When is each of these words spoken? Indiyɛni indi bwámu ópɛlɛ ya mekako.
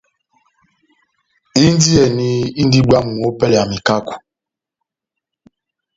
Indiyɛni 1.63 2.29
indi 2.61 2.79
bwámu 2.87 3.13
ópɛlɛ 3.27 3.55
ya 3.59 3.63
mekako. 3.71 4.13